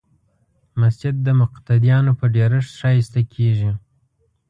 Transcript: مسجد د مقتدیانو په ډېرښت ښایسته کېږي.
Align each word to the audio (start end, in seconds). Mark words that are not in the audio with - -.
مسجد 0.81 1.15
د 1.23 1.27
مقتدیانو 1.41 2.11
په 2.19 2.25
ډېرښت 2.35 2.71
ښایسته 2.79 3.21
کېږي. 3.33 3.71